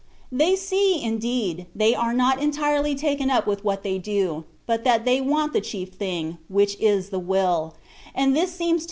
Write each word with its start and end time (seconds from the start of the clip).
They 0.31 0.55
see, 0.55 0.99
indeed, 1.03 1.67
they 1.75 1.93
are 1.93 2.11
not 2.11 2.41
entirely 2.41 2.95
taken 2.95 3.29
up 3.29 3.45
with 3.45 3.63
what 3.63 3.83
they 3.83 3.99
do; 3.99 4.45
but 4.65 4.83
that 4.83 5.05
they 5.05 5.21
want 5.21 5.53
the 5.53 5.61
chief 5.61 5.89
thing, 5.93 6.39
which 6.49 6.75
is 6.79 7.11
the 7.11 7.19
will; 7.19 7.75
and 8.15 8.35
this 8.35 8.41
se^ma 8.41 8.41
to 8.41 8.41
152 8.41 8.41
THE 8.41 8.41
WAT 8.41 8.43
OF 8.43 8.49
PERFECTION. 8.49 8.79